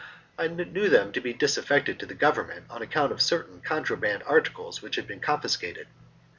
I 0.35 0.47
knew 0.47 0.89
them 0.89 1.11
to 1.11 1.21
be 1.21 1.31
disaffected 1.31 1.99
to 1.99 2.07
the 2.07 2.15
Government 2.15 2.65
on 2.71 2.81
account 2.81 3.11
of 3.11 3.21
certain 3.21 3.61
contraband 3.61 4.23
articles 4.25 4.81
which 4.81 4.95
had 4.95 5.05
been 5.05 5.19
confiscated. 5.19 5.85